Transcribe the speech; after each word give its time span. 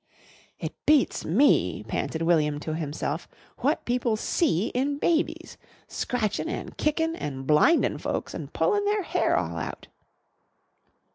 "It 0.57 0.73
beats 0.87 1.23
me," 1.25 1.83
panted 1.83 2.23
William 2.23 2.59
to 2.61 2.73
himself, 2.73 3.27
"what 3.59 3.85
people 3.85 4.15
see 4.15 4.69
in 4.69 4.97
babies! 4.97 5.59
Scratchin' 5.87 6.49
an' 6.49 6.69
kickin' 6.69 7.15
and 7.15 7.45
blindin' 7.45 7.99
folks 7.99 8.33
and 8.33 8.51
pullin' 8.51 8.85
their 8.85 9.03
hair 9.03 9.37
all 9.37 9.57
out!" 9.57 9.89